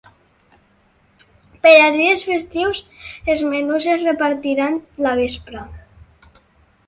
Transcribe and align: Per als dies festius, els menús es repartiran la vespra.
Per 1.65 1.73
als 1.81 1.97
dies 1.99 2.23
festius, 2.29 2.79
els 3.33 3.43
menús 3.51 3.87
es 3.95 4.03
repartiran 4.07 4.79
la 5.07 5.13
vespra. 5.21 5.67